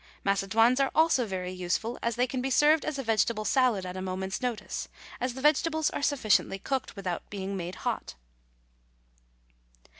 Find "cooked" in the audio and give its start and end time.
6.57-6.95